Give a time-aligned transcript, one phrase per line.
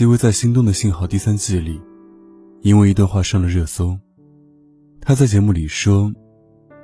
[0.00, 1.78] 戚薇在《心动的信号》第三季里，
[2.62, 3.98] 因为一段话上了热搜。
[4.98, 6.10] 她在节目里说：“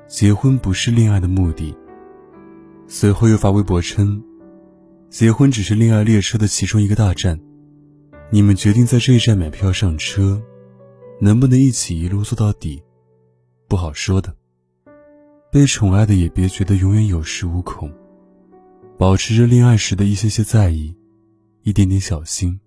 [0.07, 1.75] 结婚不是恋爱的目的。”
[2.87, 4.23] 随后又发微博称
[5.09, 7.41] ：“结婚只是恋爱列车的其中一个大站，
[8.29, 10.39] 你们决定在这一站买票上车，
[11.19, 12.83] 能不能一起一路坐到底，
[13.67, 14.37] 不好说的。
[15.51, 17.91] 被宠爱的也别觉得永远有恃无恐，
[18.99, 20.95] 保持着恋爱时的一些些在意，
[21.63, 22.61] 一点点小心。”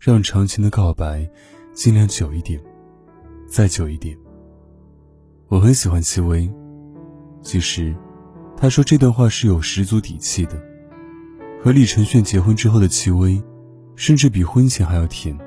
[0.00, 1.28] 让长情的告白
[1.74, 2.58] 尽量久一点，
[3.46, 4.16] 再久一点。
[5.48, 6.50] 我很喜欢戚薇，
[7.42, 7.94] 其实，
[8.56, 10.58] 她说这段话是有十足底气的。
[11.62, 13.42] 和李承铉结婚之后的戚薇，
[13.94, 15.38] 甚至比婚前还要甜。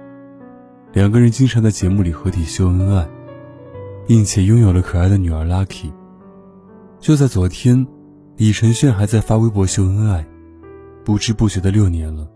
[0.91, 3.09] 两个人经常在节目里合体秀恩爱，
[4.05, 5.91] 并且拥有了可爱的女儿 Lucky。
[6.99, 7.87] 就在昨天，
[8.37, 10.23] 李承铉还在发微博秀恩爱，
[11.03, 12.29] 不知不觉的六年了，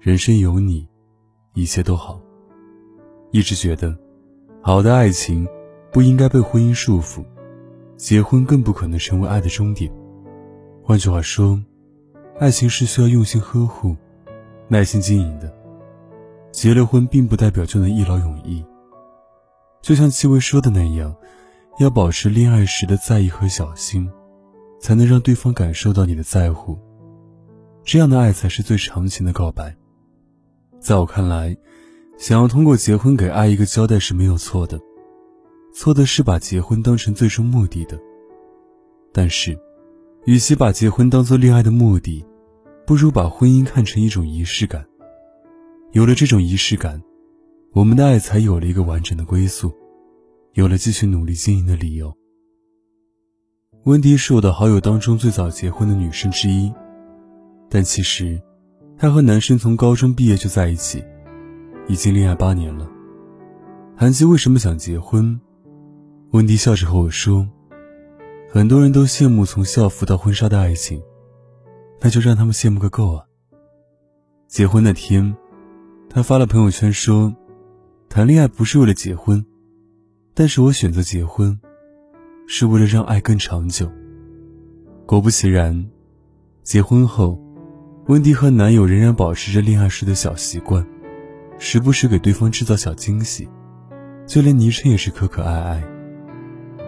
[0.00, 0.89] 人生有你。
[1.54, 2.20] 一切都好。
[3.32, 3.96] 一直觉得，
[4.62, 5.46] 好的爱情
[5.92, 7.24] 不应该被婚姻束缚，
[7.96, 9.90] 结婚更不可能成为爱的终点。
[10.82, 11.62] 换句话说，
[12.38, 13.96] 爱情是需要用心呵护、
[14.68, 15.52] 耐心经营的。
[16.50, 18.64] 结了婚并不代表就能一劳永逸。
[19.80, 21.14] 就像戚薇说的那样，
[21.78, 24.10] 要保持恋爱时的在意和小心，
[24.80, 26.76] 才能让对方感受到你的在乎。
[27.84, 29.76] 这样的爱才是最长情的告白。
[30.80, 31.54] 在我看来，
[32.16, 34.80] 想要通过结婚给爱一个交代是没有错的，
[35.74, 38.00] 错的是把结婚当成最终目的的。
[39.12, 39.56] 但是，
[40.24, 42.24] 与其把结婚当做恋爱的目的，
[42.86, 44.86] 不如把婚姻看成一种仪式感。
[45.92, 47.02] 有了这种仪式感，
[47.72, 49.70] 我们的爱才有了一个完整的归宿，
[50.54, 52.16] 有了继续努力经营的理由。
[53.84, 56.72] 温迪是我的好友当中最早结婚的女生之一，
[57.68, 58.40] 但其实。
[59.00, 61.02] 她和男生从高中毕业就在一起，
[61.88, 62.86] 已经恋爱八年了。
[63.96, 65.40] 韩熙为什么想结婚？
[66.32, 67.48] 温迪笑着和我说
[68.52, 71.00] ：“很多人都羡慕从校服到婚纱的爱情，
[72.02, 73.24] 那就让他们羡慕个够啊！”
[74.46, 75.34] 结婚那天，
[76.10, 77.34] 他发了朋友圈说
[78.10, 79.42] ：“谈恋爱不是为了结婚，
[80.34, 81.58] 但是我选择结婚，
[82.46, 83.90] 是为了让爱更长久。”
[85.08, 85.88] 果不其然，
[86.62, 87.42] 结婚后。
[88.10, 90.84] 温迪和男友仍然保持着恋爱时的小习惯，
[91.60, 93.48] 时不时给对方制造小惊喜，
[94.26, 95.80] 就连昵称也是可可爱爱。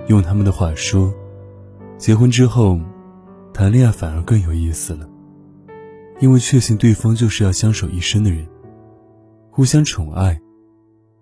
[0.09, 1.15] 用他们的话说，
[1.97, 2.81] 结婚之后，
[3.55, 5.09] 谈恋爱反而更有意思了，
[6.19, 8.45] 因为确信对方就是要相守一生的人，
[9.49, 10.41] 互相宠爱，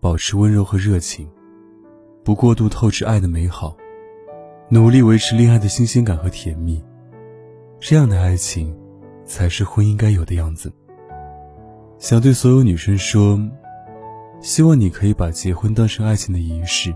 [0.00, 1.28] 保持温柔和热情，
[2.24, 3.76] 不过度透支爱的美好，
[4.70, 6.82] 努力维持恋爱的新鲜感和甜蜜，
[7.78, 8.74] 这样的爱情。
[9.30, 10.72] 才是婚姻该有的样子。
[12.00, 13.40] 想对所有女生说，
[14.40, 16.92] 希望你可以把结婚当成爱情的仪式，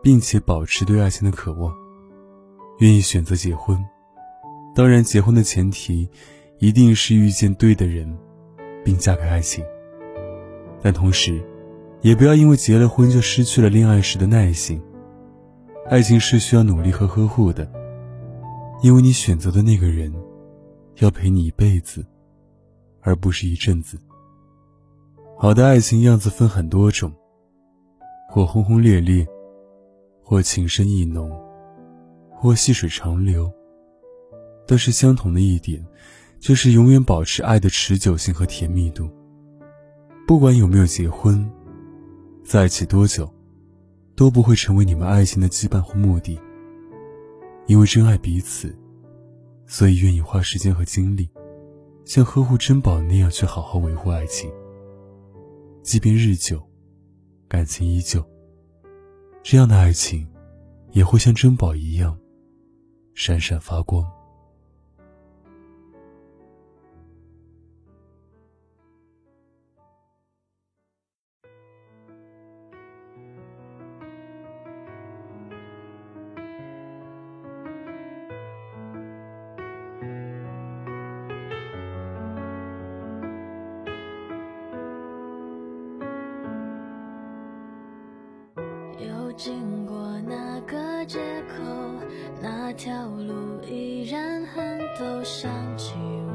[0.00, 1.74] 并且保持对爱情的渴望，
[2.78, 3.76] 愿意选择结婚。
[4.76, 6.08] 当然，结婚的前提
[6.60, 8.16] 一定是遇见对的人，
[8.84, 9.64] 并嫁给爱情。
[10.80, 11.42] 但同时，
[12.00, 14.80] 也不要因为结了婚就失去了恋爱时的耐心。
[15.88, 17.68] 爱情是需要努力和呵护的，
[18.82, 20.14] 因为你选择的那个人。
[21.00, 22.04] 要陪你一辈子，
[23.00, 23.98] 而不是一阵子。
[25.38, 27.10] 好的爱情样子分很多种，
[28.28, 29.26] 或轰轰烈烈，
[30.22, 31.30] 或情深意浓，
[32.30, 33.50] 或细水长流。
[34.66, 35.82] 但是相同的一点，
[36.38, 39.08] 就是永远保持爱的持久性和甜蜜度。
[40.26, 41.50] 不管有没有结婚，
[42.44, 43.28] 在一起多久，
[44.14, 46.38] 都不会成为你们爱情的羁绊或目的。
[47.66, 48.76] 因为真爱彼此。
[49.72, 51.30] 所以愿意花时间和精力，
[52.04, 54.52] 像呵护珍宝那样去好好维护爱情。
[55.80, 56.60] 即便日久，
[57.48, 58.20] 感情依旧，
[59.44, 60.26] 这样的爱情，
[60.90, 62.18] 也会像珍宝一样，
[63.14, 64.04] 闪闪发光。
[89.42, 89.96] 经过
[90.28, 91.64] 那个街口，
[92.42, 95.94] 那条路依然很陡，想起
[96.26, 96.29] 我。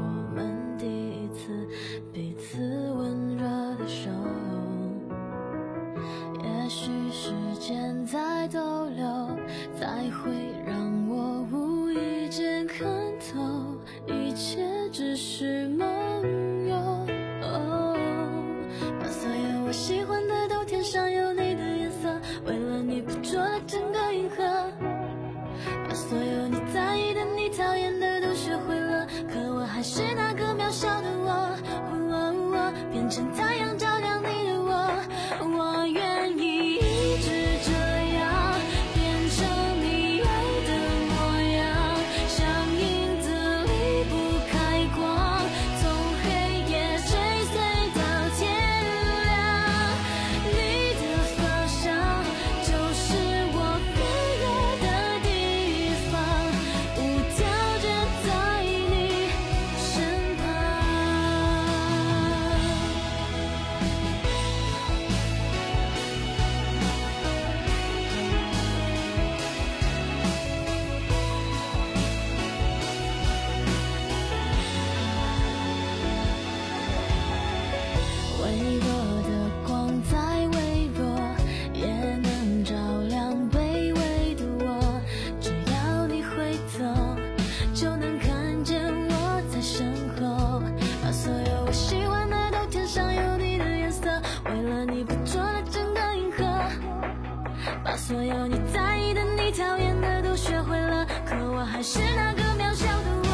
[98.06, 103.25] 所有你在意的你讨厌的都学会了可我还是那个渺小的我。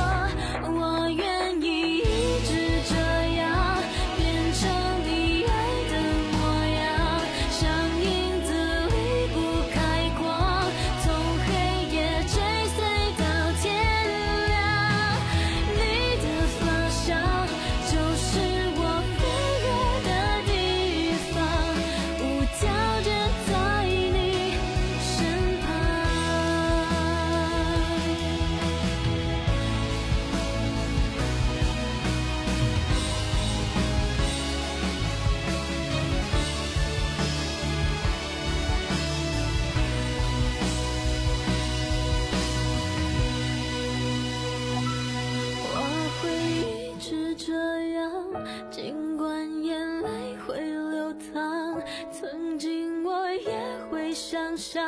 [54.57, 54.83] 想，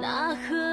[0.00, 0.63] 那何？